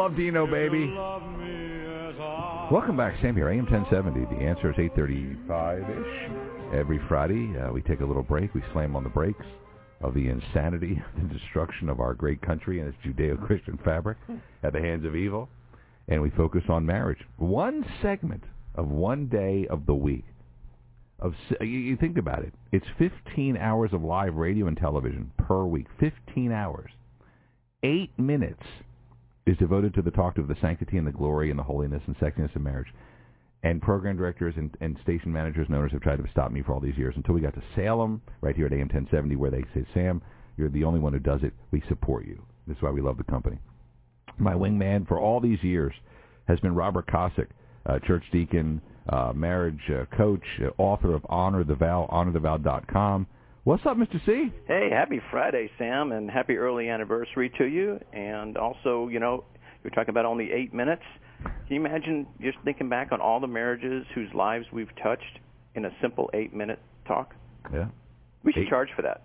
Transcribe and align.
Love 0.00 0.16
Dino, 0.16 0.46
baby. 0.46 0.86
Welcome 2.72 2.96
back, 2.96 3.20
Sam 3.20 3.36
here. 3.36 3.50
AM 3.50 3.66
1070. 3.66 4.34
The 4.34 4.42
answer 4.42 4.70
is 4.70 4.78
8:35 4.78 5.90
ish. 5.90 6.30
Every 6.72 6.98
Friday, 7.06 7.54
uh, 7.58 7.70
we 7.70 7.82
take 7.82 8.00
a 8.00 8.06
little 8.06 8.22
break. 8.22 8.54
We 8.54 8.62
slam 8.72 8.96
on 8.96 9.02
the 9.02 9.10
brakes 9.10 9.44
of 10.00 10.14
the 10.14 10.30
insanity, 10.30 11.02
the 11.18 11.28
destruction 11.28 11.90
of 11.90 12.00
our 12.00 12.14
great 12.14 12.40
country 12.40 12.80
and 12.80 12.88
its 12.88 12.96
Judeo-Christian 13.04 13.78
fabric 13.84 14.16
at 14.62 14.72
the 14.72 14.80
hands 14.80 15.04
of 15.04 15.14
evil, 15.14 15.50
and 16.08 16.22
we 16.22 16.30
focus 16.30 16.64
on 16.70 16.86
marriage. 16.86 17.20
One 17.36 17.84
segment 18.00 18.44
of 18.76 18.88
one 18.88 19.26
day 19.26 19.66
of 19.68 19.84
the 19.84 19.94
week. 19.94 20.24
Of 21.18 21.34
you, 21.60 21.66
you 21.66 21.98
think 21.98 22.16
about 22.16 22.42
it, 22.42 22.54
it's 22.72 22.86
15 22.96 23.58
hours 23.58 23.92
of 23.92 24.02
live 24.02 24.36
radio 24.36 24.66
and 24.66 24.78
television 24.78 25.30
per 25.36 25.62
week. 25.64 25.88
15 25.98 26.52
hours. 26.52 26.90
Eight 27.82 28.18
minutes 28.18 28.64
is 29.50 29.58
devoted 29.58 29.92
to 29.94 30.02
the 30.02 30.10
talk 30.12 30.38
of 30.38 30.46
the 30.46 30.56
sanctity 30.60 30.96
and 30.96 31.06
the 31.06 31.12
glory 31.12 31.50
and 31.50 31.58
the 31.58 31.64
holiness 31.64 32.02
and 32.06 32.16
sexiness 32.18 32.54
of 32.54 32.62
marriage. 32.62 32.86
And 33.62 33.82
program 33.82 34.16
directors 34.16 34.54
and, 34.56 34.74
and 34.80 34.96
station 35.02 35.32
managers 35.32 35.66
and 35.66 35.76
owners 35.76 35.92
have 35.92 36.00
tried 36.00 36.16
to 36.16 36.30
stop 36.30 36.52
me 36.52 36.62
for 36.62 36.72
all 36.72 36.80
these 36.80 36.96
years 36.96 37.14
until 37.16 37.34
we 37.34 37.40
got 37.40 37.54
to 37.54 37.62
Salem, 37.74 38.22
right 38.40 38.56
here 38.56 38.66
at 38.66 38.72
AM 38.72 38.88
1070, 38.88 39.36
where 39.36 39.50
they 39.50 39.64
say, 39.74 39.84
Sam, 39.92 40.22
you're 40.56 40.68
the 40.68 40.84
only 40.84 41.00
one 41.00 41.12
who 41.12 41.18
does 41.18 41.40
it. 41.42 41.52
We 41.72 41.82
support 41.88 42.26
you. 42.26 42.40
This 42.66 42.76
is 42.76 42.82
why 42.82 42.90
we 42.90 43.02
love 43.02 43.18
the 43.18 43.24
company. 43.24 43.58
My 44.38 44.54
wingman 44.54 45.06
for 45.08 45.18
all 45.18 45.40
these 45.40 45.62
years 45.62 45.92
has 46.46 46.60
been 46.60 46.74
Robert 46.74 47.06
Kosick, 47.08 47.48
uh, 47.86 47.98
church 48.06 48.24
deacon, 48.32 48.80
uh, 49.08 49.32
marriage 49.34 49.80
uh, 49.90 50.04
coach, 50.16 50.44
uh, 50.62 50.70
author 50.78 51.14
of 51.14 51.26
Honor 51.28 51.64
the 51.64 51.74
Vow, 51.74 52.08
honorthevow.com. 52.10 53.26
What's 53.64 53.84
up, 53.84 53.96
Mr. 53.96 54.24
C? 54.24 54.50
Hey, 54.66 54.88
happy 54.90 55.20
Friday, 55.30 55.70
Sam, 55.78 56.12
and 56.12 56.30
happy 56.30 56.56
early 56.56 56.88
anniversary 56.88 57.50
to 57.58 57.64
you. 57.66 58.00
And 58.12 58.56
also, 58.56 59.08
you 59.08 59.20
know, 59.20 59.44
you're 59.84 59.90
talking 59.90 60.10
about 60.10 60.24
only 60.24 60.50
eight 60.50 60.72
minutes. 60.72 61.02
Can 61.44 61.52
you 61.68 61.76
imagine 61.84 62.26
just 62.40 62.56
thinking 62.64 62.88
back 62.88 63.12
on 63.12 63.20
all 63.20 63.38
the 63.38 63.46
marriages 63.46 64.06
whose 64.14 64.28
lives 64.34 64.64
we've 64.72 64.88
touched 65.02 65.38
in 65.74 65.84
a 65.84 65.90
simple 66.00 66.30
eight-minute 66.32 66.78
talk? 67.06 67.34
Yeah. 67.72 67.86
We 68.44 68.52
should 68.52 68.62
Eight- 68.64 68.68
charge 68.70 68.88
for 68.96 69.02
that. 69.02 69.22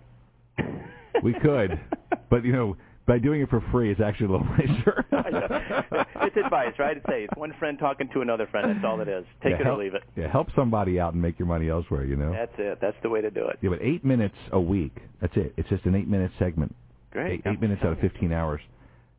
We 1.22 1.32
could, 1.32 1.80
but 2.30 2.44
you 2.44 2.52
know, 2.52 2.76
by 3.06 3.18
doing 3.18 3.40
it 3.40 3.48
for 3.48 3.62
free, 3.72 3.90
it's 3.90 4.00
actually 4.00 4.26
a 4.26 4.30
little 4.30 4.46
nicer. 4.58 5.04
it's 6.22 6.36
advice, 6.36 6.72
right? 6.78 6.96
It's, 7.08 7.36
one 7.36 7.54
friend 7.58 7.78
talking 7.78 8.08
to 8.14 8.20
another 8.20 8.46
friend. 8.46 8.68
That's 8.68 8.84
all 8.84 9.00
it 9.00 9.08
is. 9.08 9.24
Take 9.42 9.52
yeah, 9.52 9.60
it 9.60 9.64
help, 9.64 9.78
or 9.78 9.84
leave 9.84 9.94
it. 9.94 10.02
Yeah, 10.16 10.30
help 10.30 10.48
somebody 10.56 10.98
out 10.98 11.12
and 11.12 11.22
make 11.22 11.38
your 11.38 11.46
money 11.46 11.68
elsewhere. 11.68 12.04
You 12.04 12.16
know. 12.16 12.32
That's 12.32 12.52
it. 12.58 12.78
That's 12.80 12.96
the 13.02 13.08
way 13.08 13.20
to 13.20 13.30
do 13.30 13.46
it. 13.46 13.58
Yeah, 13.62 13.70
but 13.70 13.80
eight 13.82 14.04
minutes 14.04 14.36
a 14.52 14.60
week. 14.60 14.96
That's 15.20 15.36
it. 15.36 15.54
It's 15.56 15.68
just 15.68 15.84
an 15.84 15.94
eight-minute 15.94 16.32
segment. 16.38 16.74
Great. 17.10 17.40
Eight, 17.46 17.52
eight 17.52 17.60
minutes 17.60 17.82
out 17.84 17.92
of 17.92 17.98
15 18.00 18.32
hours, 18.32 18.60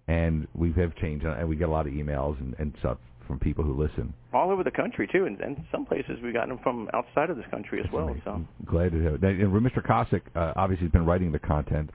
and 0.08 0.48
we 0.54 0.72
have 0.74 0.96
changed, 0.98 1.26
and 1.26 1.50
we 1.50 1.56
get 1.56 1.68
a 1.68 1.72
lot 1.72 1.88
of 1.88 1.94
emails 1.94 2.40
and, 2.40 2.56
and 2.60 2.74
stuff 2.80 2.98
from 3.28 3.40
people 3.40 3.64
who 3.64 3.74
listen. 3.74 4.14
All 4.34 4.52
over 4.52 4.64
the 4.64 4.72
country 4.72 5.08
too, 5.12 5.26
and, 5.26 5.40
and 5.42 5.58
some 5.72 5.86
places 5.86 6.18
we've 6.24 6.34
gotten 6.34 6.50
them 6.50 6.60
from 6.64 6.90
outside 6.94 7.30
of 7.30 7.38
this 7.38 7.46
country 7.52 7.82
as 7.84 7.92
well. 7.92 8.16
So 8.24 8.32
I'm 8.32 8.48
Glad 8.66 8.92
to 8.92 9.04
have 9.04 9.14
it. 9.16 9.24
And 9.24 9.52
Mr. 9.52 9.86
Kosick 9.86 10.22
uh, 10.36 10.54
obviously 10.56 10.86
has 10.86 10.92
been 10.92 11.06
writing 11.06 11.32
the 11.32 11.40
content 11.40 11.90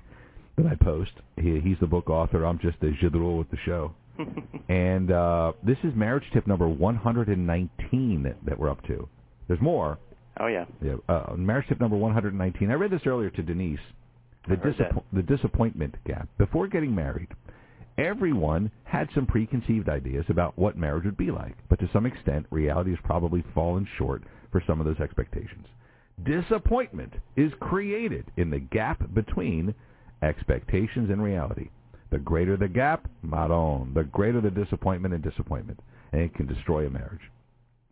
that 0.57 0.67
I 0.67 0.75
post. 0.75 1.13
He, 1.37 1.61
he's 1.61 1.79
the 1.81 1.87
book 1.87 2.11
author. 2.11 2.45
I'm 2.45 2.59
just 2.59 2.81
the 2.81 2.95
jidrul 3.03 3.39
with 3.39 3.51
the 3.51 3.59
show. 3.65 3.95
and 4.69 5.11
uh, 5.11 5.53
this 5.63 5.79
is 5.85 5.95
marriage 5.95 6.25
tip 6.33 6.47
number 6.47 6.69
119 6.69 8.23
that, 8.23 8.37
that 8.45 8.59
we're 8.59 8.71
up 8.71 8.85
to. 8.87 9.09
There's 9.49 9.61
more. 9.61 9.99
Oh 10.41 10.47
yeah. 10.47 10.65
Yeah, 10.83 10.97
uh, 11.09 11.35
marriage 11.37 11.67
tip 11.69 11.81
number 11.81 11.97
119. 11.97 12.71
I 12.71 12.75
read 12.75 12.91
this 12.91 13.03
earlier 13.07 13.31
to 13.31 13.43
Denise. 13.43 13.79
The, 14.49 14.57
that. 14.57 15.05
the 15.13 15.23
disappointment 15.23 15.95
gap. 16.05 16.29
Before 16.37 16.67
getting 16.67 16.95
married, 16.95 17.29
everyone 17.97 18.73
had 18.83 19.09
some 19.15 19.25
preconceived 19.25 19.89
ideas 19.89 20.25
about 20.29 20.59
what 20.59 20.77
marriage 20.77 21.05
would 21.05 21.17
be 21.17 21.31
like, 21.31 21.55
but 21.69 21.79
to 21.79 21.89
some 21.93 22.07
extent, 22.07 22.47
reality 22.51 22.91
has 22.91 22.99
probably 23.05 23.45
fallen 23.55 23.87
short 23.97 24.25
for 24.51 24.63
some 24.67 24.81
of 24.81 24.87
those 24.87 24.99
expectations. 24.99 25.67
Disappointment 26.25 27.15
is 27.37 27.53
created 27.61 28.27
in 28.37 28.51
the 28.51 28.59
gap 28.59 29.03
between 29.15 29.75
expectations 30.23 31.11
and 31.11 31.23
reality. 31.23 31.69
The 32.11 32.19
greater 32.19 32.57
the 32.57 32.69
gap, 32.69 33.09
maron, 33.23 33.93
the 33.95 34.05
greater 34.05 34.41
the 34.41 34.51
disappointment 34.51 35.15
and 35.15 35.23
disappointment, 35.23 35.81
and 36.13 36.23
it 36.23 36.35
can 36.35 36.47
destroy 36.47 36.87
a 36.87 36.91
marriage. 36.91 37.21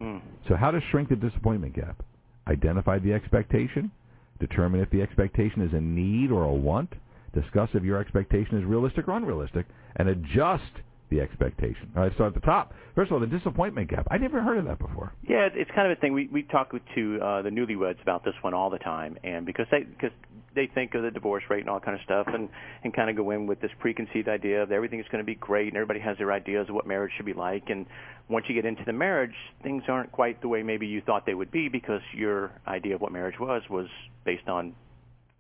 Mm. 0.01 0.21
So 0.49 0.57
how 0.57 0.71
to 0.71 0.81
shrink 0.91 1.09
the 1.09 1.17
disappointment 1.17 1.75
gap? 1.75 2.03
Identify 2.47 2.99
the 2.99 3.13
expectation, 3.13 3.91
determine 4.39 4.81
if 4.81 4.91
the 4.91 5.03
expectation 5.03 5.63
is 5.63 5.73
a 5.73 5.81
need 5.81 6.31
or 6.31 6.45
a 6.45 6.53
want, 6.53 6.93
discuss 7.35 7.71
if 7.75 7.83
your 7.83 7.99
expectation 7.99 8.59
is 8.59 8.65
realistic 8.65 9.09
or 9.09 9.17
unrealistic, 9.17 9.67
and 9.97 10.09
adjust 10.09 10.73
the 11.11 11.21
expectation. 11.21 11.91
All 11.97 12.03
right, 12.03 12.13
so 12.17 12.27
at 12.27 12.35
the 12.35 12.41
top, 12.41 12.73
first 12.95 13.11
of 13.11 13.15
all, 13.15 13.21
the 13.21 13.27
disappointment 13.27 13.91
gap. 13.91 14.07
I 14.11 14.19
never 14.19 14.41
heard 14.41 14.59
of 14.59 14.65
that 14.67 14.79
before. 14.79 15.13
Yeah, 15.29 15.49
it's 15.53 15.71
kind 15.75 15.91
of 15.91 15.97
a 15.97 16.01
thing. 16.01 16.13
We 16.13 16.29
we 16.33 16.43
talk 16.45 16.71
to 16.73 17.19
uh, 17.21 17.43
the 17.43 17.51
newlyweds 17.51 18.01
about 18.03 18.25
this 18.25 18.35
one 18.43 18.55
all 18.55 18.71
the 18.71 18.79
time, 18.79 19.19
and 19.25 19.45
because 19.45 19.67
they 19.71 19.81
because 19.81 20.13
they 20.55 20.69
think 20.75 20.95
of 20.95 21.03
the 21.03 21.11
divorce 21.11 21.45
rate 21.49 21.61
and 21.61 21.69
all 21.69 21.81
kind 21.81 21.97
of 21.97 22.05
stuff, 22.05 22.27
and 22.33 22.49
and 22.85 22.95
kind 22.95 23.11
of 23.11 23.17
go 23.17 23.31
in 23.31 23.47
with 23.47 23.61
this 23.61 23.71
preconceived 23.81 24.29
idea 24.29 24.63
of 24.63 24.73
everything 24.73 25.01
is 25.01 25.07
going 25.11 25.23
to 25.23 25.27
be 25.27 25.35
great, 25.35 25.69
and 25.69 25.77
everybody 25.77 26.01
has 26.01 26.17
their 26.19 26.33
ideas 26.33 26.69
of 26.69 26.75
what 26.75 26.87
marriage 26.87 27.13
should 27.17 27.27
be 27.27 27.35
like, 27.35 27.65
and 27.69 27.87
once 28.29 28.47
you 28.49 28.55
get 28.55 28.65
into 28.65 28.85
the 28.87 28.93
marriage, 28.93 29.35
things 29.63 29.83
aren't 29.89 30.13
quite 30.13 30.41
the 30.41 30.49
way 30.49 30.63
maybe 30.63 30.87
you 30.87 31.03
thought 31.05 31.27
they 31.27 31.35
would 31.35 31.51
be 31.51 31.69
because 31.69 32.01
your 32.15 32.53
idea 32.69 32.95
of 32.95 33.01
what 33.01 33.11
marriage 33.11 33.39
was 33.41 33.63
was 33.69 33.89
based 34.25 34.49
on 34.49 34.75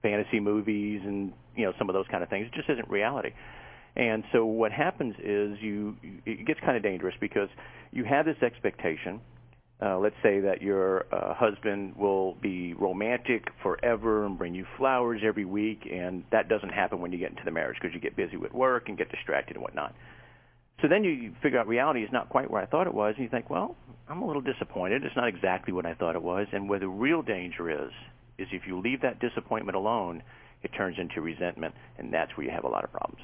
fantasy 0.02 0.40
movies 0.40 1.00
and 1.04 1.32
you 1.56 1.64
know 1.64 1.72
some 1.78 1.88
of 1.88 1.94
those 1.94 2.06
kind 2.10 2.22
of 2.22 2.28
things. 2.28 2.46
It 2.46 2.54
just 2.54 2.68
isn't 2.68 2.88
reality. 2.88 3.30
And 3.96 4.24
so 4.32 4.44
what 4.44 4.72
happens 4.72 5.14
is 5.18 5.58
you 5.60 5.96
it 6.24 6.46
gets 6.46 6.60
kind 6.60 6.76
of 6.76 6.82
dangerous 6.82 7.14
because 7.20 7.48
you 7.92 8.04
have 8.04 8.24
this 8.24 8.40
expectation. 8.42 9.20
Uh, 9.82 9.98
let's 9.98 10.16
say 10.22 10.40
that 10.40 10.60
your 10.60 11.06
uh, 11.10 11.32
husband 11.32 11.96
will 11.96 12.34
be 12.42 12.74
romantic 12.74 13.48
forever 13.62 14.26
and 14.26 14.36
bring 14.36 14.54
you 14.54 14.66
flowers 14.76 15.22
every 15.24 15.46
week, 15.46 15.88
and 15.90 16.22
that 16.30 16.50
doesn't 16.50 16.68
happen 16.68 17.00
when 17.00 17.12
you 17.12 17.18
get 17.18 17.30
into 17.30 17.42
the 17.46 17.50
marriage 17.50 17.78
because 17.80 17.94
you 17.94 18.00
get 18.00 18.14
busy 18.14 18.36
with 18.36 18.52
work 18.52 18.88
and 18.90 18.98
get 18.98 19.10
distracted 19.10 19.56
and 19.56 19.62
whatnot. 19.62 19.94
So 20.82 20.88
then 20.88 21.02
you 21.02 21.32
figure 21.42 21.58
out 21.58 21.66
reality 21.66 22.02
is 22.02 22.10
not 22.12 22.28
quite 22.28 22.50
where 22.50 22.62
I 22.62 22.66
thought 22.66 22.86
it 22.86 22.94
was, 22.94 23.14
and 23.16 23.24
you 23.24 23.30
think, 23.30 23.48
well, 23.48 23.74
I'm 24.08 24.22
a 24.22 24.26
little 24.26 24.42
disappointed. 24.42 25.04
It's 25.04 25.16
not 25.16 25.28
exactly 25.28 25.72
what 25.72 25.86
I 25.86 25.94
thought 25.94 26.14
it 26.14 26.22
was. 26.22 26.46
And 26.52 26.68
where 26.68 26.78
the 26.78 26.88
real 26.88 27.22
danger 27.22 27.70
is, 27.70 27.92
is 28.38 28.48
if 28.52 28.62
you 28.66 28.80
leave 28.80 29.02
that 29.02 29.20
disappointment 29.20 29.76
alone, 29.76 30.22
it 30.62 30.68
turns 30.76 30.98
into 30.98 31.20
resentment, 31.20 31.74
and 31.98 32.12
that's 32.12 32.36
where 32.36 32.46
you 32.46 32.52
have 32.52 32.64
a 32.64 32.68
lot 32.68 32.84
of 32.84 32.92
problems. 32.92 33.22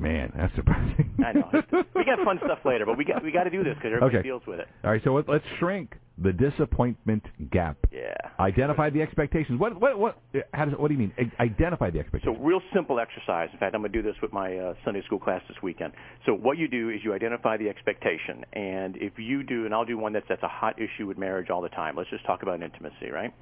Man, 0.00 0.32
that's 0.34 0.54
surprising. 0.56 1.14
I 1.24 1.32
know. 1.32 1.50
we 1.94 2.04
got 2.04 2.18
fun 2.24 2.38
stuff 2.42 2.60
later, 2.64 2.86
but 2.86 2.96
we 2.96 3.04
got 3.04 3.22
we 3.22 3.30
got 3.30 3.44
to 3.44 3.50
do 3.50 3.62
this 3.62 3.74
because 3.74 3.92
everybody 3.94 4.16
Okay. 4.16 4.26
deals 4.26 4.42
with 4.46 4.58
it. 4.58 4.66
All 4.82 4.90
right, 4.90 5.00
so 5.04 5.12
let- 5.14 5.28
let's 5.28 5.44
shrink 5.58 5.94
the 6.16 6.32
disappointment 6.32 7.22
gap. 7.50 7.76
Yeah. 7.92 8.14
Identify 8.38 8.88
the 8.90 9.02
expectations. 9.02 9.60
What 9.60 9.78
what 9.78 9.98
what? 9.98 10.18
How 10.54 10.64
does 10.64 10.74
what 10.78 10.88
do 10.88 10.94
you 10.94 11.00
mean? 11.00 11.12
Identify 11.38 11.90
the 11.90 11.98
expectations. 11.98 12.34
So 12.38 12.42
real 12.42 12.62
simple 12.74 12.98
exercise. 12.98 13.50
In 13.52 13.58
fact, 13.58 13.74
I'm 13.74 13.82
going 13.82 13.92
to 13.92 14.02
do 14.02 14.06
this 14.06 14.16
with 14.22 14.32
my 14.32 14.56
uh, 14.56 14.74
Sunday 14.86 15.02
school 15.04 15.18
class 15.18 15.42
this 15.48 15.58
weekend. 15.62 15.92
So 16.24 16.32
what 16.32 16.56
you 16.56 16.66
do 16.66 16.88
is 16.88 17.00
you 17.04 17.12
identify 17.12 17.58
the 17.58 17.68
expectation, 17.68 18.44
and 18.54 18.96
if 18.96 19.18
you 19.18 19.42
do, 19.42 19.66
and 19.66 19.74
I'll 19.74 19.84
do 19.84 19.98
one 19.98 20.14
that's 20.14 20.26
that's 20.30 20.42
a 20.42 20.48
hot 20.48 20.76
issue 20.80 21.06
with 21.06 21.18
marriage 21.18 21.50
all 21.50 21.60
the 21.60 21.68
time. 21.68 21.94
Let's 21.96 22.08
just 22.10 22.24
talk 22.24 22.42
about 22.42 22.62
intimacy, 22.62 23.10
right? 23.12 23.34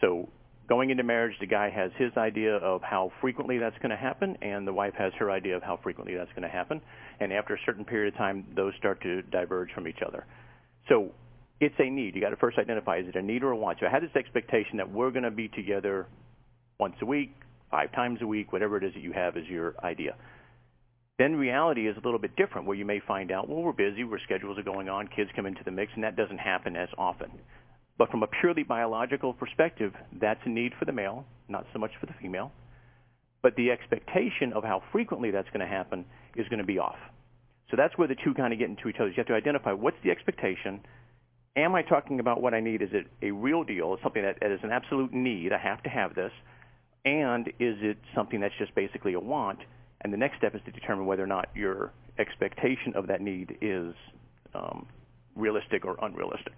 So 0.00 0.28
going 0.68 0.90
into 0.90 1.02
marriage, 1.02 1.34
the 1.40 1.46
guy 1.46 1.70
has 1.70 1.90
his 1.96 2.12
idea 2.16 2.56
of 2.56 2.82
how 2.82 3.12
frequently 3.20 3.58
that's 3.58 3.76
going 3.78 3.90
to 3.90 3.96
happen, 3.96 4.36
and 4.42 4.66
the 4.66 4.72
wife 4.72 4.94
has 4.98 5.12
her 5.18 5.30
idea 5.30 5.56
of 5.56 5.62
how 5.62 5.78
frequently 5.82 6.14
that's 6.16 6.30
going 6.30 6.42
to 6.42 6.48
happen. 6.48 6.80
And 7.20 7.32
after 7.32 7.54
a 7.54 7.58
certain 7.64 7.84
period 7.84 8.14
of 8.14 8.18
time, 8.18 8.46
those 8.54 8.72
start 8.78 9.00
to 9.02 9.22
diverge 9.22 9.72
from 9.72 9.86
each 9.86 10.00
other. 10.06 10.26
So 10.88 11.12
it's 11.60 11.74
a 11.78 11.88
need. 11.88 12.14
You 12.14 12.20
got 12.20 12.30
to 12.30 12.36
first 12.36 12.58
identify 12.58 12.98
is 12.98 13.08
it 13.08 13.16
a 13.16 13.22
need 13.22 13.42
or 13.42 13.50
a 13.52 13.56
want. 13.56 13.78
So 13.80 13.86
I 13.86 13.90
had 13.90 14.02
this 14.02 14.14
expectation 14.16 14.76
that 14.78 14.90
we're 14.90 15.10
going 15.10 15.24
to 15.24 15.30
be 15.30 15.48
together 15.48 16.06
once 16.78 16.94
a 17.00 17.06
week, 17.06 17.34
five 17.70 17.92
times 17.92 18.20
a 18.22 18.26
week, 18.26 18.52
whatever 18.52 18.76
it 18.76 18.84
is 18.84 18.92
that 18.94 19.02
you 19.02 19.12
have 19.12 19.36
as 19.36 19.44
your 19.46 19.74
idea. 19.82 20.14
Then 21.18 21.36
reality 21.36 21.88
is 21.88 21.96
a 21.96 22.00
little 22.00 22.18
bit 22.18 22.36
different, 22.36 22.66
where 22.66 22.76
you 22.76 22.84
may 22.84 23.00
find 23.00 23.32
out, 23.32 23.48
well, 23.48 23.62
we're 23.62 23.72
busy, 23.72 24.02
our 24.02 24.18
schedules 24.24 24.58
are 24.58 24.62
going 24.62 24.90
on, 24.90 25.08
kids 25.08 25.30
come 25.34 25.46
into 25.46 25.64
the 25.64 25.70
mix, 25.70 25.90
and 25.94 26.04
that 26.04 26.14
doesn't 26.14 26.38
happen 26.38 26.76
as 26.76 26.90
often. 26.98 27.30
But 27.98 28.10
from 28.10 28.22
a 28.22 28.26
purely 28.26 28.62
biological 28.62 29.32
perspective, 29.32 29.92
that's 30.20 30.40
a 30.44 30.48
need 30.48 30.72
for 30.78 30.84
the 30.84 30.92
male, 30.92 31.24
not 31.48 31.66
so 31.72 31.78
much 31.78 31.92
for 31.98 32.06
the 32.06 32.12
female. 32.20 32.52
But 33.42 33.56
the 33.56 33.70
expectation 33.70 34.52
of 34.54 34.64
how 34.64 34.82
frequently 34.92 35.30
that's 35.30 35.48
going 35.48 35.60
to 35.60 35.66
happen 35.66 36.04
is 36.36 36.46
going 36.48 36.58
to 36.58 36.66
be 36.66 36.78
off. 36.78 36.98
So 37.70 37.76
that's 37.76 37.96
where 37.96 38.08
the 38.08 38.16
two 38.22 38.34
kind 38.34 38.52
of 38.52 38.58
get 38.58 38.68
into 38.68 38.88
each 38.88 38.96
other. 38.96 39.08
You 39.08 39.14
have 39.16 39.26
to 39.26 39.34
identify 39.34 39.72
what's 39.72 39.96
the 40.04 40.10
expectation. 40.10 40.80
Am 41.56 41.74
I 41.74 41.82
talking 41.82 42.20
about 42.20 42.42
what 42.42 42.54
I 42.54 42.60
need? 42.60 42.82
Is 42.82 42.90
it 42.92 43.06
a 43.22 43.30
real 43.30 43.64
deal? 43.64 43.94
Is 43.94 44.00
something 44.02 44.22
that 44.22 44.36
is 44.42 44.60
an 44.62 44.70
absolute 44.70 45.12
need? 45.12 45.52
I 45.52 45.58
have 45.58 45.82
to 45.84 45.88
have 45.88 46.14
this. 46.14 46.32
And 47.04 47.48
is 47.58 47.76
it 47.80 47.96
something 48.14 48.40
that's 48.40 48.54
just 48.58 48.74
basically 48.74 49.14
a 49.14 49.20
want? 49.20 49.60
And 50.02 50.12
the 50.12 50.16
next 50.16 50.38
step 50.38 50.54
is 50.54 50.60
to 50.66 50.70
determine 50.70 51.06
whether 51.06 51.22
or 51.22 51.28
not 51.28 51.48
your 51.54 51.92
expectation 52.18 52.94
of 52.94 53.06
that 53.06 53.20
need 53.20 53.56
is 53.60 53.94
um, 54.54 54.86
realistic 55.34 55.84
or 55.84 55.96
unrealistic. 56.02 56.54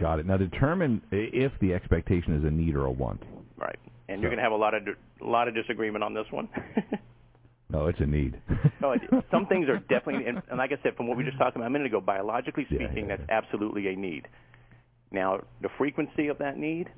Got 0.00 0.18
it. 0.20 0.26
Now 0.26 0.36
determine 0.36 1.02
if 1.10 1.52
the 1.60 1.72
expectation 1.72 2.34
is 2.36 2.44
a 2.44 2.50
need 2.50 2.74
or 2.74 2.86
a 2.86 2.90
want. 2.90 3.22
Right. 3.56 3.78
And 4.08 4.18
So- 4.18 4.22
you're 4.22 4.30
going 4.30 4.38
to 4.38 4.42
have 4.42 4.52
a 4.52 4.56
lot 4.56 4.74
of 4.74 4.82
a 5.20 5.24
lot 5.24 5.48
of 5.48 5.54
disagreement 5.54 6.04
on 6.04 6.14
this 6.14 6.26
one. 6.30 6.48
No, 7.70 7.86
it's 7.86 8.00
a 8.00 8.06
need. 8.06 8.40
oh, 8.82 8.94
some 9.30 9.46
things 9.46 9.68
are 9.68 9.78
definitely, 9.78 10.26
and, 10.26 10.40
and 10.48 10.56
like 10.56 10.72
I 10.72 10.82
said, 10.82 10.96
from 10.96 11.06
what 11.06 11.18
we 11.18 11.24
just 11.24 11.36
talked 11.36 11.54
about 11.54 11.66
a 11.66 11.70
minute 11.70 11.86
ago, 11.86 12.00
biologically 12.00 12.64
speaking, 12.64 12.88
yeah, 12.96 13.02
yeah. 13.02 13.16
that's 13.16 13.28
absolutely 13.28 13.88
a 13.88 13.96
need. 13.96 14.26
Now, 15.10 15.40
the 15.62 15.68
frequency 15.76 16.28
of 16.28 16.38
that 16.38 16.58
need, 16.58 16.88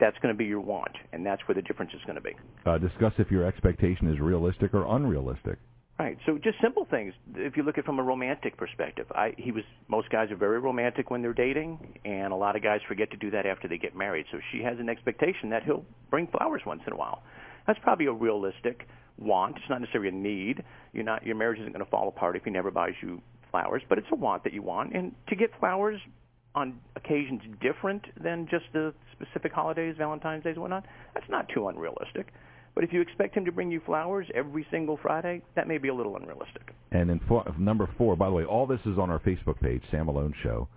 that's 0.00 0.16
going 0.18 0.34
to 0.34 0.38
be 0.38 0.44
your 0.44 0.60
want, 0.60 0.92
and 1.12 1.24
that's 1.24 1.42
where 1.46 1.54
the 1.54 1.62
difference 1.62 1.92
is 1.94 2.00
going 2.06 2.16
to 2.16 2.20
be. 2.20 2.32
Uh, 2.64 2.78
discuss 2.78 3.12
if 3.18 3.30
your 3.30 3.44
expectation 3.44 4.12
is 4.12 4.20
realistic 4.20 4.74
or 4.74 4.96
unrealistic. 4.96 5.58
Right. 5.98 6.18
So 6.26 6.36
just 6.36 6.60
simple 6.60 6.86
things. 6.90 7.14
If 7.36 7.56
you 7.56 7.62
look 7.62 7.78
at 7.78 7.84
it 7.84 7.86
from 7.86 7.98
a 7.98 8.02
romantic 8.02 8.58
perspective, 8.58 9.06
I 9.12 9.32
he 9.38 9.50
was 9.50 9.64
most 9.88 10.10
guys 10.10 10.30
are 10.30 10.36
very 10.36 10.60
romantic 10.60 11.10
when 11.10 11.22
they're 11.22 11.32
dating, 11.32 11.98
and 12.04 12.34
a 12.34 12.36
lot 12.36 12.54
of 12.54 12.62
guys 12.62 12.80
forget 12.86 13.10
to 13.12 13.16
do 13.16 13.30
that 13.30 13.46
after 13.46 13.66
they 13.66 13.78
get 13.78 13.96
married. 13.96 14.26
So 14.30 14.38
she 14.52 14.62
has 14.62 14.78
an 14.78 14.90
expectation 14.90 15.48
that 15.50 15.62
he'll 15.62 15.86
bring 16.10 16.26
flowers 16.26 16.60
once 16.66 16.82
in 16.86 16.92
a 16.92 16.96
while. 16.96 17.22
That's 17.66 17.78
probably 17.82 18.06
a 18.06 18.12
realistic 18.12 18.86
want. 19.16 19.56
It's 19.56 19.70
not 19.70 19.80
necessarily 19.80 20.10
a 20.10 20.12
need. 20.12 20.62
You're 20.92 21.04
not 21.04 21.24
your 21.24 21.34
marriage 21.34 21.60
isn't 21.60 21.72
going 21.72 21.84
to 21.84 21.90
fall 21.90 22.08
apart 22.08 22.36
if 22.36 22.44
he 22.44 22.50
never 22.50 22.70
buys 22.70 22.92
you 23.02 23.22
flowers, 23.50 23.80
but 23.88 23.96
it's 23.96 24.08
a 24.12 24.16
want 24.16 24.44
that 24.44 24.52
you 24.52 24.60
want. 24.60 24.94
And 24.94 25.14
to 25.28 25.36
get 25.36 25.48
flowers 25.58 25.98
on 26.54 26.78
occasions 26.96 27.40
different 27.62 28.02
than 28.22 28.46
just 28.50 28.64
the 28.74 28.92
specific 29.12 29.52
holidays, 29.52 29.94
Valentine's 29.96 30.44
Days, 30.44 30.56
whatnot, 30.58 30.84
that's 31.14 31.28
not 31.30 31.48
too 31.54 31.68
unrealistic. 31.68 32.32
But 32.76 32.84
if 32.84 32.92
you 32.92 33.00
expect 33.00 33.34
him 33.34 33.46
to 33.46 33.52
bring 33.52 33.70
you 33.70 33.80
flowers 33.86 34.28
every 34.34 34.66
single 34.70 34.98
Friday, 35.00 35.40
that 35.54 35.66
may 35.66 35.78
be 35.78 35.88
a 35.88 35.94
little 35.94 36.14
unrealistic. 36.14 36.74
And 36.92 37.10
in 37.10 37.20
four, 37.26 37.42
number 37.58 37.88
four, 37.96 38.16
by 38.16 38.26
the 38.26 38.32
way, 38.32 38.44
all 38.44 38.66
this 38.66 38.80
is 38.84 38.98
on 38.98 39.08
our 39.08 39.18
Facebook 39.18 39.58
page, 39.60 39.82
Sam 39.90 40.06
Malone 40.06 40.34
Show, 40.42 40.68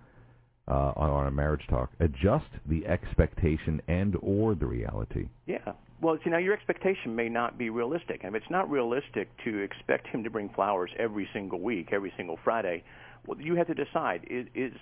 uh, 0.66 0.92
on 0.96 1.10
our 1.10 1.30
marriage 1.30 1.60
talk. 1.68 1.90
Adjust 2.00 2.46
the 2.66 2.86
expectation 2.86 3.82
and 3.86 4.16
or 4.22 4.54
the 4.54 4.64
reality. 4.64 5.28
Yeah. 5.46 5.58
Well, 6.00 6.18
see, 6.24 6.30
now 6.30 6.38
your 6.38 6.54
expectation 6.54 7.14
may 7.14 7.28
not 7.28 7.58
be 7.58 7.68
realistic. 7.68 8.22
I 8.24 8.28
mean, 8.28 8.36
it's 8.36 8.50
not 8.50 8.70
realistic 8.70 9.28
to 9.44 9.58
expect 9.58 10.06
him 10.06 10.24
to 10.24 10.30
bring 10.30 10.48
flowers 10.54 10.90
every 10.98 11.28
single 11.34 11.60
week, 11.60 11.90
every 11.92 12.14
single 12.16 12.38
Friday. 12.42 12.82
Well, 13.26 13.38
you 13.38 13.56
have 13.56 13.66
to 13.66 13.74
decide: 13.74 14.26
is, 14.30 14.46
is 14.54 14.72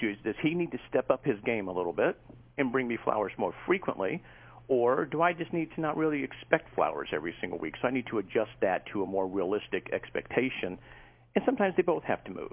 does 0.00 0.36
he 0.40 0.54
need 0.54 0.70
to 0.70 0.78
step 0.88 1.10
up 1.10 1.24
his 1.24 1.40
game 1.44 1.66
a 1.66 1.72
little 1.72 1.92
bit 1.92 2.16
and 2.56 2.70
bring 2.70 2.86
me 2.86 2.96
flowers 3.02 3.32
more 3.36 3.52
frequently? 3.66 4.22
Or 4.68 5.04
do 5.06 5.22
I 5.22 5.32
just 5.32 5.52
need 5.52 5.70
to 5.76 5.80
not 5.80 5.96
really 5.96 6.22
expect 6.22 6.74
flowers 6.74 7.08
every 7.12 7.34
single 7.40 7.58
week? 7.58 7.74
So 7.80 7.88
I 7.88 7.90
need 7.90 8.06
to 8.10 8.18
adjust 8.18 8.50
that 8.60 8.84
to 8.92 9.02
a 9.02 9.06
more 9.06 9.26
realistic 9.26 9.88
expectation. 9.92 10.78
And 11.34 11.42
sometimes 11.46 11.74
they 11.76 11.82
both 11.82 12.04
have 12.04 12.22
to 12.24 12.30
move. 12.30 12.52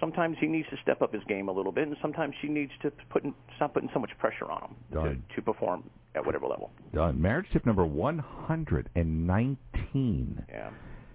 Sometimes 0.00 0.36
he 0.40 0.48
needs 0.48 0.68
to 0.70 0.76
step 0.82 1.00
up 1.00 1.14
his 1.14 1.22
game 1.28 1.48
a 1.48 1.52
little 1.52 1.70
bit, 1.70 1.86
and 1.86 1.96
sometimes 2.02 2.34
she 2.42 2.48
needs 2.48 2.72
to 2.82 2.90
put 3.08 3.22
in, 3.22 3.32
stop 3.54 3.74
putting 3.74 3.88
so 3.94 4.00
much 4.00 4.10
pressure 4.18 4.50
on 4.50 4.62
him 4.62 4.74
to, 4.90 5.16
to 5.36 5.42
perform 5.42 5.88
at 6.16 6.26
whatever 6.26 6.48
level. 6.48 6.72
Done. 6.92 7.22
Marriage 7.22 7.46
tip 7.52 7.64
number 7.64 7.86
119. 7.86 10.44
Yeah. 10.48 10.70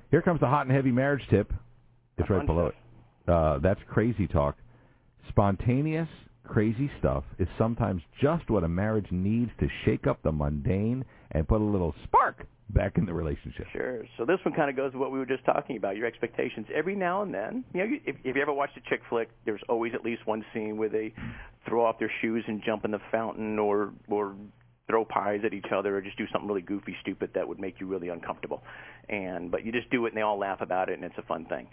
Here 0.09 0.21
comes 0.21 0.39
the 0.39 0.47
hot 0.47 0.67
and 0.67 0.73
heavy 0.73 0.91
marriage 0.91 1.27
tip. 1.29 1.51
It's 2.17 2.29
right 2.29 2.45
below 2.45 2.67
it. 2.67 2.75
Uh, 3.27 3.59
that's 3.59 3.81
crazy 3.89 4.25
talk. 4.25 4.55
Spontaneous 5.27 6.07
crazy 6.47 6.89
stuff 6.99 7.23
is 7.39 7.47
sometimes 7.57 8.01
just 8.21 8.49
what 8.49 8.63
a 8.63 8.67
marriage 8.67 9.07
needs 9.11 9.51
to 9.59 9.67
shake 9.85 10.07
up 10.07 10.21
the 10.23 10.31
mundane 10.31 11.05
and 11.31 11.47
put 11.47 11.61
a 11.61 11.63
little 11.63 11.93
spark 12.03 12.45
back 12.69 12.97
in 12.97 13.05
the 13.05 13.13
relationship. 13.13 13.65
Sure. 13.71 14.03
So 14.17 14.25
this 14.25 14.39
one 14.43 14.53
kind 14.53 14.69
of 14.69 14.75
goes 14.75 14.91
to 14.91 14.97
what 14.97 15.11
we 15.11 15.19
were 15.19 15.25
just 15.25 15.45
talking 15.45 15.77
about, 15.77 15.95
your 15.95 16.05
expectations. 16.05 16.67
Every 16.73 16.95
now 16.95 17.21
and 17.21 17.33
then, 17.33 17.63
you 17.73 17.79
know, 17.79 17.97
if, 18.05 18.15
if 18.23 18.35
you 18.35 18.41
ever 18.41 18.53
watched 18.53 18.77
a 18.77 18.89
chick 18.89 19.01
flick, 19.09 19.29
there's 19.45 19.61
always 19.69 19.93
at 19.93 20.03
least 20.03 20.25
one 20.25 20.43
scene 20.53 20.77
where 20.77 20.89
they 20.89 21.13
throw 21.67 21.85
off 21.85 21.99
their 21.99 22.11
shoes 22.21 22.43
and 22.47 22.61
jump 22.65 22.85
in 22.85 22.91
the 22.91 22.99
fountain 23.11 23.57
or 23.59 23.93
or 24.09 24.35
throw 24.87 25.03
pies 25.03 25.41
at 25.45 25.53
each 25.53 25.65
other 25.75 25.97
or 25.97 26.01
just 26.01 26.17
do 26.17 26.25
something 26.31 26.47
really 26.47 26.61
goofy 26.61 26.95
stupid 27.01 27.29
that 27.35 27.45
would 27.47 27.59
make 27.59 27.79
you 27.79 27.87
really 27.87 28.09
uncomfortable. 28.09 28.63
And 29.09 29.51
but 29.51 29.65
you 29.65 29.71
just 29.71 29.89
do 29.89 30.05
it 30.05 30.09
and 30.09 30.17
they 30.17 30.21
all 30.21 30.39
laugh 30.39 30.61
about 30.61 30.89
it 30.89 30.93
and 30.93 31.03
it's 31.03 31.17
a 31.17 31.23
fun 31.23 31.45
thing 31.45 31.67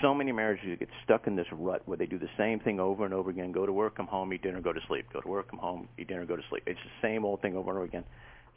so 0.00 0.14
many 0.14 0.32
marriages 0.32 0.78
get 0.78 0.88
stuck 1.04 1.26
in 1.26 1.36
this 1.36 1.46
rut 1.52 1.82
where 1.86 1.96
they 1.96 2.06
do 2.06 2.18
the 2.18 2.28
same 2.36 2.60
thing 2.60 2.80
over 2.80 3.04
and 3.04 3.12
over 3.12 3.30
again. 3.30 3.52
Go 3.52 3.66
to 3.66 3.72
work, 3.72 3.96
come 3.96 4.06
home, 4.06 4.32
eat 4.32 4.42
dinner, 4.42 4.60
go 4.60 4.72
to 4.72 4.80
sleep. 4.88 5.06
Go 5.12 5.20
to 5.20 5.28
work, 5.28 5.50
come 5.50 5.58
home, 5.58 5.88
eat 5.98 6.08
dinner, 6.08 6.24
go 6.24 6.36
to 6.36 6.42
sleep. 6.50 6.62
It's 6.66 6.80
the 6.80 7.06
same 7.06 7.24
old 7.24 7.42
thing 7.42 7.56
over 7.56 7.70
and 7.70 7.78
over 7.78 7.86
again. 7.86 8.04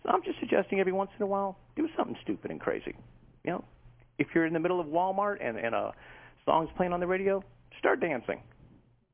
So 0.04 0.10
I'm 0.10 0.24
just 0.24 0.40
suggesting 0.40 0.80
every 0.80 0.94
once 0.94 1.12
in 1.18 1.24
a 1.24 1.28
while, 1.28 1.58
do 1.76 1.88
something 1.98 2.16
stupid 2.24 2.52
and 2.52 2.60
crazy. 2.60 2.96
You 3.44 3.52
know, 3.52 3.64
if 4.18 4.28
you're 4.34 4.46
in 4.46 4.54
the 4.54 4.60
middle 4.60 4.80
of 4.80 4.88
Walmart 4.88 5.38
and, 5.42 5.58
and 5.58 5.76
a 5.76 5.92
song's 6.46 6.70
playing 6.76 6.94
on 6.94 7.00
the 7.00 7.08
radio, 7.08 7.44
start 7.80 8.00
dancing 8.00 8.42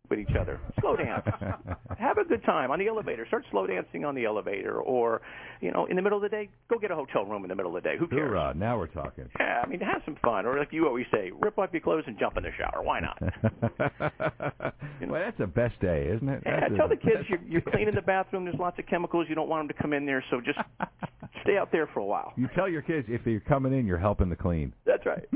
with 0.10 0.20
each 0.20 0.36
other. 0.40 0.60
Slow 0.80 0.96
dance. 0.96 1.26
Have 2.00 2.18
a 2.18 2.24
good 2.24 2.44
time 2.44 2.72
on 2.72 2.80
the 2.80 2.88
elevator. 2.88 3.26
Start 3.28 3.46
slow 3.52 3.68
dancing 3.68 4.06
on 4.06 4.16
the 4.16 4.26
elevator, 4.26 4.80
or 4.80 5.22
you 5.62 5.72
know, 5.72 5.86
in 5.86 5.96
the 5.96 6.02
middle 6.02 6.18
of 6.18 6.22
the 6.22 6.30
day, 6.30 6.50
go 6.70 6.78
get 6.78 6.92
a 6.92 6.96
hotel 6.96 7.26
room 7.26 7.44
in 7.44 7.50
the 7.50 7.56
middle 7.56 7.76
of 7.76 7.84
the 7.84 7.90
day. 7.90 7.96
Who 7.98 8.08
cares? 8.08 8.30
Hoorah! 8.30 8.54
Now 8.56 8.78
we're 8.78 8.88
talking. 8.88 9.30
Yeah, 9.40 9.62
I 9.64 9.68
mean, 9.68 9.80
have 9.80 10.02
some 10.06 10.18
fun, 10.24 10.46
or 10.46 10.58
like 10.58 10.72
you 10.72 10.88
always 10.88 11.06
say, 11.12 11.32
rip 11.42 11.58
off 11.58 11.70
your 11.72 11.82
clothes 11.82 12.04
and 12.08 12.18
jump 12.20 12.38
in 12.38 12.44
the 12.44 12.52
shower. 12.58 12.84
Why 12.84 13.00
not? 13.00 13.18
you 15.00 15.08
know? 15.08 15.14
Well, 15.14 15.22
that's 15.24 15.38
the 15.38 15.48
best 15.48 15.80
day, 15.80 16.10
isn't 16.16 16.28
it? 16.28 16.44
Yeah, 16.46 16.68
tell 16.78 16.88
the 16.88 16.96
kids 16.96 17.24
you're, 17.28 17.42
you're 17.48 17.62
cleaning 17.62 17.96
the 17.96 18.02
bathroom. 18.02 18.46
There's 18.46 18.60
lots 18.60 18.78
of 18.80 18.86
chemicals. 18.88 19.26
You 19.30 19.36
don't 19.36 19.50
want 19.50 19.68
them 19.68 19.76
to 19.76 19.82
come 19.82 19.94
in 19.94 20.06
there, 20.06 20.24
so 20.30 20.42
just 20.42 20.60
stay 21.44 21.58
out 21.58 21.72
there 21.72 21.88
for 21.94 22.00
a 22.00 22.06
while. 22.06 22.34
You 22.36 22.48
tell 22.56 22.70
your 22.70 22.82
kids 22.82 23.08
if 23.10 23.26
you're 23.26 23.40
coming 23.42 23.74
in, 23.74 23.86
you're 23.86 23.98
helping 23.98 24.30
to 24.30 24.36
clean. 24.36 24.74
That's 24.86 25.06
right. 25.06 25.28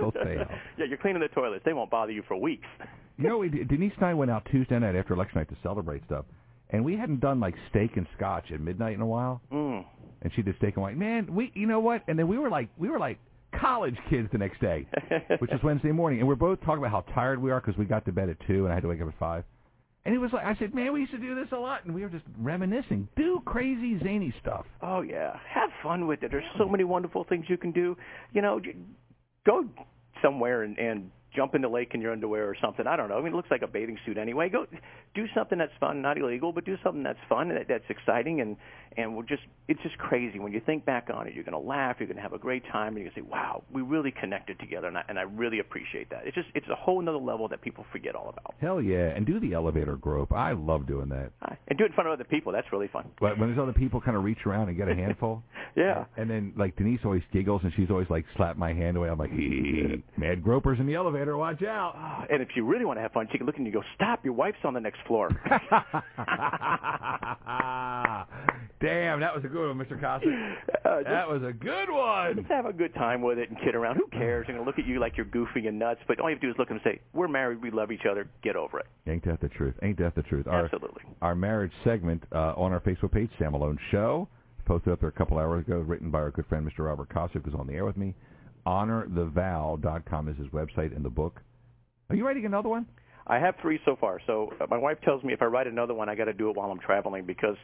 They'll 0.00 0.12
stay 0.22 0.38
out. 0.38 0.50
Yeah, 0.78 0.86
you're 0.86 0.98
cleaning 0.98 1.22
the 1.22 1.28
toilets. 1.28 1.64
They 1.64 1.72
won't 1.72 1.90
bother 1.90 2.12
you 2.12 2.22
for 2.26 2.36
weeks. 2.36 2.66
you 3.18 3.28
know, 3.28 3.38
we, 3.38 3.48
Denise 3.48 3.92
and 3.96 4.06
I 4.06 4.14
went 4.14 4.30
out 4.30 4.46
Tuesday 4.50 4.78
night 4.78 4.96
after 4.96 5.14
election 5.14 5.38
night 5.38 5.48
to 5.48 5.56
celebrate 5.62 6.04
stuff, 6.06 6.24
and 6.70 6.84
we 6.84 6.96
hadn't 6.96 7.20
done 7.20 7.40
like 7.40 7.54
steak 7.70 7.96
and 7.96 8.06
scotch 8.16 8.50
at 8.52 8.60
midnight 8.60 8.94
in 8.94 9.00
a 9.00 9.06
while. 9.06 9.40
Mm. 9.52 9.84
And 10.22 10.32
she 10.34 10.42
did 10.42 10.56
steak 10.58 10.74
and 10.76 10.82
white. 10.82 10.96
Man, 10.96 11.34
we, 11.34 11.50
you 11.54 11.66
know 11.66 11.80
what? 11.80 12.02
And 12.06 12.18
then 12.18 12.28
we 12.28 12.38
were 12.38 12.50
like, 12.50 12.68
we 12.76 12.90
were 12.90 12.98
like 12.98 13.18
college 13.58 13.96
kids 14.08 14.28
the 14.32 14.38
next 14.38 14.60
day, 14.60 14.86
which 15.38 15.50
was 15.50 15.60
Wednesday 15.62 15.92
morning, 15.92 16.20
and 16.20 16.28
we're 16.28 16.34
both 16.34 16.60
talking 16.60 16.78
about 16.78 16.90
how 16.90 17.12
tired 17.14 17.40
we 17.40 17.50
are 17.50 17.60
because 17.60 17.76
we 17.78 17.84
got 17.84 18.04
to 18.04 18.12
bed 18.12 18.28
at 18.28 18.36
two 18.46 18.64
and 18.64 18.72
I 18.72 18.74
had 18.74 18.82
to 18.82 18.88
wake 18.88 19.00
up 19.00 19.08
at 19.08 19.18
five. 19.18 19.44
And 20.04 20.14
it 20.14 20.18
was 20.18 20.32
like 20.32 20.44
I 20.44 20.56
said, 20.56 20.74
man, 20.74 20.92
we 20.92 21.00
used 21.00 21.12
to 21.12 21.18
do 21.18 21.34
this 21.34 21.48
a 21.52 21.56
lot, 21.56 21.84
and 21.84 21.94
we 21.94 22.02
were 22.02 22.08
just 22.08 22.24
reminiscing. 22.38 23.06
Do 23.16 23.42
crazy 23.44 23.98
zany 24.02 24.32
stuff. 24.40 24.64
Oh 24.80 25.02
yeah, 25.02 25.36
have 25.46 25.68
fun 25.82 26.06
with 26.06 26.22
it. 26.22 26.30
There's 26.30 26.44
so 26.56 26.66
many 26.66 26.84
wonderful 26.84 27.24
things 27.24 27.44
you 27.48 27.58
can 27.58 27.70
do. 27.70 27.96
You 28.32 28.40
know, 28.40 28.60
go 29.46 29.64
somewhere 30.22 30.62
and, 30.62 30.78
and 30.78 31.10
jump 31.34 31.54
in 31.54 31.62
the 31.62 31.68
lake 31.68 31.92
in 31.94 32.00
your 32.00 32.12
underwear 32.12 32.48
or 32.48 32.56
something. 32.60 32.86
I 32.86 32.96
don't 32.96 33.08
know. 33.08 33.18
I 33.18 33.22
mean, 33.22 33.32
it 33.32 33.36
looks 33.36 33.50
like 33.50 33.62
a 33.62 33.68
bathing 33.68 33.98
suit 34.04 34.18
anyway. 34.18 34.48
Go 34.48 34.66
do 35.14 35.26
something 35.34 35.58
that's 35.58 35.72
fun, 35.80 36.02
not 36.02 36.18
illegal, 36.18 36.52
but 36.52 36.64
do 36.64 36.76
something 36.82 37.02
that's 37.02 37.18
fun 37.28 37.50
and 37.50 37.64
that's 37.68 37.84
exciting 37.88 38.40
and 38.40 38.56
and 38.96 39.14
we'll 39.14 39.24
just 39.24 39.42
it's 39.68 39.80
just 39.82 39.96
crazy 39.98 40.38
when 40.40 40.52
you 40.52 40.60
think 40.64 40.84
back 40.84 41.08
on 41.14 41.28
it. 41.28 41.34
You're 41.34 41.44
going 41.44 41.60
to 41.60 41.68
laugh, 41.68 41.96
you're 42.00 42.08
going 42.08 42.16
to 42.16 42.22
have 42.22 42.32
a 42.32 42.38
great 42.38 42.64
time, 42.72 42.88
and 42.88 42.98
you're 42.98 43.10
going 43.10 43.14
to 43.14 43.20
say, 43.20 43.26
"Wow, 43.30 43.62
we 43.72 43.82
really 43.82 44.10
connected 44.10 44.58
together," 44.58 44.88
and 44.88 44.98
I, 44.98 45.04
and 45.08 45.18
I 45.18 45.22
really 45.22 45.60
appreciate 45.60 46.10
that. 46.10 46.22
It's 46.24 46.34
just 46.34 46.48
it's 46.54 46.66
a 46.68 46.74
whole 46.74 47.00
another 47.00 47.18
level 47.18 47.46
that 47.48 47.62
people 47.62 47.84
forget 47.92 48.16
all 48.16 48.28
about. 48.30 48.54
Hell 48.60 48.82
yeah, 48.82 49.10
and 49.14 49.24
do 49.24 49.38
the 49.38 49.52
elevator 49.52 49.96
grope. 49.96 50.32
I 50.32 50.52
love 50.52 50.86
doing 50.86 51.08
that. 51.10 51.30
And 51.68 51.78
do 51.78 51.84
it 51.84 51.88
in 51.88 51.92
front 51.92 52.08
of 52.08 52.14
other 52.14 52.24
people. 52.24 52.52
That's 52.52 52.66
really 52.72 52.88
fun. 52.88 53.10
But 53.20 53.38
when 53.38 53.48
there's 53.48 53.60
other 53.60 53.72
people, 53.72 54.00
kind 54.00 54.16
of 54.16 54.24
reach 54.24 54.44
around 54.44 54.68
and 54.68 54.76
get 54.76 54.88
a 54.88 54.94
handful. 54.94 55.44
yeah. 55.76 56.06
And 56.16 56.28
then 56.28 56.52
like 56.56 56.76
Denise 56.76 57.00
always 57.04 57.22
giggles, 57.32 57.60
and 57.62 57.72
she's 57.76 57.90
always 57.90 58.10
like 58.10 58.24
slap 58.36 58.56
my 58.56 58.72
hand 58.72 58.96
away. 58.96 59.08
I'm 59.08 59.18
like, 59.18 59.30
mad 60.16 60.42
gropers 60.42 60.80
in 60.80 60.86
the 60.86 60.96
elevator. 60.96 61.19
Watch 61.28 61.62
out. 61.62 62.26
And 62.30 62.42
if 62.42 62.50
you 62.54 62.64
really 62.64 62.84
want 62.84 62.98
to 62.98 63.02
have 63.02 63.12
fun, 63.12 63.26
she 63.32 63.38
can 63.38 63.46
look 63.46 63.56
and 63.56 63.66
you 63.66 63.72
go, 63.72 63.82
"Stop! 63.96 64.24
Your 64.24 64.34
wife's 64.34 64.58
on 64.64 64.72
the 64.74 64.80
next 64.80 65.00
floor." 65.06 65.28
Damn, 68.80 69.20
that 69.20 69.34
was 69.34 69.44
a 69.44 69.48
good 69.48 69.76
one, 69.76 69.84
Mr. 69.84 70.00
Cossack. 70.00 70.28
Uh, 70.84 71.02
that 71.02 71.28
was 71.28 71.42
a 71.42 71.52
good 71.52 71.90
one. 71.90 72.36
Just 72.36 72.48
have 72.48 72.66
a 72.66 72.72
good 72.72 72.94
time 72.94 73.20
with 73.20 73.38
it 73.38 73.50
and 73.50 73.58
kid 73.58 73.74
around. 73.74 73.96
Who 73.96 74.06
cares? 74.12 74.46
They're 74.46 74.54
going 74.54 74.64
to 74.64 74.68
look 74.68 74.78
at 74.78 74.86
you 74.86 75.00
like 75.00 75.16
you're 75.16 75.26
goofy 75.26 75.66
and 75.66 75.78
nuts, 75.78 76.00
but 76.06 76.20
all 76.20 76.30
you 76.30 76.36
have 76.36 76.40
to 76.40 76.46
do 76.46 76.50
is 76.52 76.58
look 76.58 76.70
at 76.70 76.74
them 76.74 76.80
and 76.84 76.98
say, 76.98 77.02
"We're 77.12 77.28
married. 77.28 77.60
We 77.62 77.70
love 77.70 77.90
each 77.90 78.06
other. 78.10 78.28
Get 78.42 78.56
over 78.56 78.78
it." 78.78 78.86
Ain't 79.06 79.24
that 79.26 79.40
the 79.40 79.48
truth? 79.48 79.74
Ain't 79.82 79.98
that 79.98 80.14
the 80.14 80.22
truth? 80.22 80.46
Our, 80.46 80.64
Absolutely. 80.64 81.02
Our 81.20 81.34
marriage 81.34 81.72
segment 81.84 82.22
uh, 82.32 82.54
on 82.56 82.72
our 82.72 82.80
Facebook 82.80 83.12
page, 83.12 83.30
Sam 83.38 83.52
Malone 83.52 83.78
Show, 83.90 84.28
posted 84.64 84.92
up 84.92 85.00
there 85.00 85.08
a 85.08 85.12
couple 85.12 85.38
hours 85.38 85.66
ago, 85.66 85.78
written 85.80 86.10
by 86.10 86.20
our 86.20 86.30
good 86.30 86.46
friend 86.46 86.66
Mr. 86.66 86.86
Robert 86.86 87.08
Cossack, 87.12 87.44
who's 87.44 87.54
on 87.54 87.66
the 87.66 87.74
air 87.74 87.84
with 87.84 87.96
me. 87.96 88.14
HonorTheVow.com 88.66 90.28
is 90.28 90.36
his 90.36 90.48
website 90.48 90.94
and 90.94 91.04
the 91.04 91.10
book. 91.10 91.40
Are 92.08 92.16
you 92.16 92.26
writing 92.26 92.46
another 92.46 92.68
one? 92.68 92.86
I 93.26 93.38
have 93.38 93.54
three 93.62 93.78
so 93.84 93.96
far. 94.00 94.20
So 94.26 94.52
uh, 94.60 94.66
my 94.68 94.78
wife 94.78 94.98
tells 95.04 95.22
me 95.22 95.32
if 95.32 95.42
I 95.42 95.44
write 95.46 95.66
another 95.66 95.94
one, 95.94 96.08
I 96.08 96.14
got 96.14 96.24
to 96.24 96.32
do 96.32 96.50
it 96.50 96.56
while 96.56 96.70
I'm 96.70 96.80
traveling 96.80 97.24
because 97.24 97.56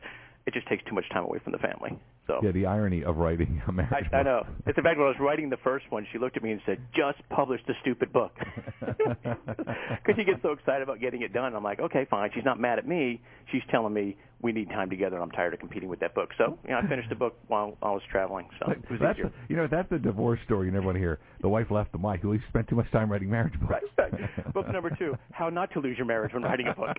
it 0.47 0.55
just 0.55 0.69
takes 0.69 0.85
too 0.85 0.95
much 0.95 1.09
time 1.11 1.25
away 1.25 1.41
from 1.43 1.53
the 1.53 1.59
family. 1.59 1.99
So 2.27 2.41
yeah, 2.43 2.51
the 2.51 2.67
irony 2.67 3.05
of 3.05 3.17
writing 3.17 3.63
a 3.67 3.73
marriage. 3.73 4.09
I, 4.13 4.17
I 4.17 4.23
know. 4.23 4.45
It's 4.67 4.77
in 4.77 4.85
fact 4.85 4.99
when 4.99 5.07
I 5.07 5.11
was 5.11 5.21
writing 5.21 5.51
the 5.51 5.57
first 5.59 5.91
one, 5.91 6.07
she 6.13 6.19
looked 6.19 6.37
at 6.37 6.43
me 6.43 6.53
and 6.53 6.61
said, 6.67 6.79
"Just 6.95 7.19
publish 7.31 7.61
the 7.67 7.75
stupid 7.83 8.13
book," 8.13 8.33
because 8.81 10.17
she 10.17 10.25
gets 10.25 10.43
so 10.43 10.53
excited 10.53 10.83
about 10.83 11.01
getting 11.01 11.23
it 11.23 11.33
done. 11.33 11.55
I'm 11.55 11.65
like, 11.65 11.81
okay, 11.81 12.07
fine. 12.11 12.31
She's 12.35 12.45
not 12.45 12.61
mad 12.61 12.79
at 12.79 12.87
me. 12.87 13.21
She's 13.53 13.63
telling 13.71 13.95
me 13.95 14.17
we 14.43 14.53
need 14.53 14.69
time 14.69 14.91
together, 14.91 15.17
and 15.17 15.23
I'm 15.23 15.31
tired 15.31 15.55
of 15.55 15.61
competing 15.61 15.89
with 15.89 16.01
that 16.01 16.15
book. 16.15 16.31
So, 16.37 16.59
you 16.65 16.71
know, 16.71 16.79
I 16.79 16.87
finished 16.87 17.09
the 17.09 17.15
book 17.15 17.37
while 17.49 17.77
I 17.83 17.91
was 17.91 18.03
traveling. 18.11 18.49
So 18.61 18.71
it 18.71 18.91
was 18.91 19.01
that's 19.01 19.19
easier. 19.19 19.33
you 19.49 19.57
know 19.57 19.67
that's 19.71 19.89
the 19.89 19.99
divorce 19.99 20.39
story 20.45 20.67
you 20.67 20.73
never 20.73 20.87
want 20.87 20.97
to 20.97 21.01
hear. 21.01 21.19
The 21.41 21.49
wife 21.49 21.71
left 21.71 21.93
the 21.93 21.99
wife. 21.99 22.21
You 22.23 22.39
spent 22.49 22.69
too 22.69 22.77
much 22.77 22.91
time 22.93 23.11
writing 23.11 23.31
marriage 23.31 23.55
books. 23.59 23.83
Right. 23.99 24.13
right. 24.13 24.53
book 24.53 24.71
number 24.71 24.95
two: 24.99 25.17
How 25.33 25.49
not 25.49 25.73
to 25.73 25.81
lose 25.81 25.97
your 25.97 26.07
marriage 26.07 26.35
when 26.35 26.43
writing 26.43 26.67
a 26.69 26.75
book. 26.75 26.97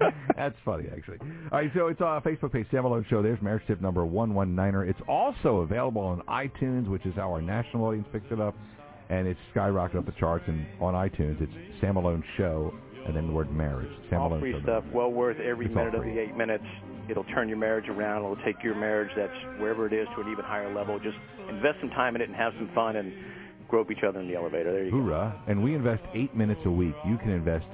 that's 0.36 0.56
funny, 0.64 0.86
actually. 0.94 1.18
All 1.52 1.58
right, 1.58 1.70
so 1.74 1.86
it's 1.86 2.00
on 2.00 2.08
our 2.08 2.22
Facebook 2.22 2.52
page, 2.52 2.66
Sam 2.70 2.82
Malone 2.82 3.06
Show. 3.08 3.22
There's 3.22 3.40
marriage 3.40 3.62
tip 3.66 3.80
number 3.80 4.04
one 4.04 4.21
one 4.30 4.54
niner. 4.54 4.84
It's 4.84 5.00
also 5.08 5.58
available 5.58 6.02
on 6.02 6.22
iTunes, 6.22 6.88
which 6.88 7.04
is 7.06 7.14
how 7.16 7.32
our 7.32 7.42
national 7.42 7.84
audience 7.84 8.06
picks 8.12 8.30
it 8.30 8.40
up, 8.40 8.54
and 9.10 9.26
it's 9.26 9.40
skyrocketed 9.54 9.98
up 9.98 10.06
the 10.06 10.14
charts. 10.18 10.44
And 10.46 10.66
on 10.80 10.94
iTunes, 10.94 11.40
it's 11.40 11.52
Sam 11.80 11.94
Malone 11.94 12.24
Show 12.36 12.72
and 13.06 13.16
then 13.16 13.26
the 13.26 13.32
word 13.32 13.50
marriage. 13.52 13.90
Sam 14.10 14.20
all 14.20 14.28
Malone 14.28 14.40
free 14.40 14.52
Show. 14.52 14.62
stuff, 14.62 14.84
well 14.92 15.10
worth 15.10 15.38
every 15.40 15.66
It's 15.66 15.74
minute 15.74 15.94
of 15.94 16.02
the 16.02 16.18
eight 16.18 16.36
minutes. 16.36 16.64
It'll 17.08 17.24
turn 17.24 17.48
your 17.48 17.58
marriage 17.58 17.88
around. 17.88 18.22
It'll 18.22 18.44
take 18.44 18.62
your 18.62 18.76
marriage 18.76 19.10
that's 19.16 19.32
wherever 19.58 19.86
it 19.86 19.92
is 19.92 20.06
to 20.14 20.22
an 20.22 20.30
even 20.30 20.44
higher 20.44 20.72
level. 20.72 20.98
Just 20.98 21.16
invest 21.48 21.78
some 21.80 21.90
time 21.90 22.14
in 22.14 22.22
it 22.22 22.28
and 22.28 22.36
have 22.36 22.52
some 22.56 22.70
fun 22.74 22.96
and 22.96 23.12
grope 23.68 23.90
each 23.90 24.04
other 24.06 24.20
in 24.20 24.28
the 24.28 24.36
elevator. 24.36 24.72
There 24.72 24.84
you 24.84 24.90
go. 24.90 24.98
Hoorah! 24.98 25.42
And 25.48 25.62
we 25.62 25.74
invest 25.74 26.02
eight 26.14 26.34
minutes 26.36 26.60
a 26.64 26.70
week. 26.70 26.94
You 27.06 27.18
can 27.18 27.30
invest 27.30 27.66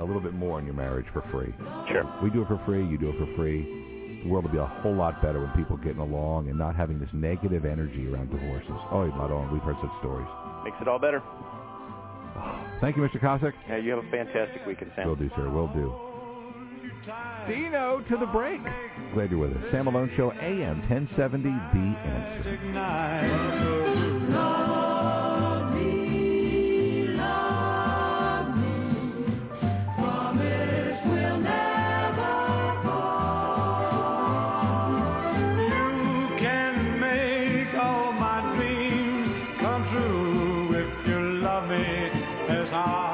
a 0.00 0.04
little 0.04 0.20
bit 0.20 0.32
more 0.32 0.58
in 0.58 0.64
your 0.64 0.74
marriage 0.74 1.06
for 1.12 1.22
free. 1.30 1.54
Sure. 1.88 2.04
We 2.22 2.30
do 2.30 2.42
it 2.42 2.48
for 2.48 2.60
free. 2.64 2.86
You 2.86 2.96
do 2.96 3.10
it 3.10 3.18
for 3.18 3.36
free. 3.36 3.91
The 4.22 4.28
world 4.28 4.44
will 4.44 4.52
be 4.52 4.58
a 4.58 4.66
whole 4.66 4.94
lot 4.94 5.20
better 5.20 5.40
when 5.40 5.50
people 5.50 5.76
getting 5.76 5.98
along 5.98 6.48
and 6.48 6.56
not 6.56 6.76
having 6.76 6.98
this 6.98 7.08
negative 7.12 7.64
energy 7.64 8.06
around 8.06 8.30
divorces. 8.30 8.70
Oh, 8.90 9.10
Madon, 9.10 9.52
we've 9.52 9.62
heard 9.62 9.76
such 9.80 9.90
stories. 10.00 10.28
Makes 10.64 10.76
it 10.80 10.88
all 10.88 10.98
better. 10.98 11.22
Thank 12.80 12.96
you, 12.96 13.02
Mr. 13.02 13.20
Cossack. 13.20 13.54
Yeah, 13.68 13.76
you 13.78 13.90
have 13.90 14.04
a 14.04 14.10
fantastic 14.10 14.64
weekend, 14.66 14.92
Sam. 14.96 15.08
Will 15.08 15.16
do, 15.16 15.28
sir. 15.36 15.50
Will 15.50 15.68
do. 15.68 15.92
Dino 17.48 18.00
to 18.08 18.16
the 18.16 18.26
break. 18.26 18.60
Glad 19.14 19.30
you're 19.30 19.40
with 19.40 19.52
us. 19.52 19.62
Sam 19.72 19.86
Malone 19.86 20.10
Show, 20.16 20.30
AM 20.32 20.80
1070, 20.88 21.42
The 21.42 21.48
Answer. 21.48 22.54
Ignite. 22.54 24.61
God. 42.84 43.11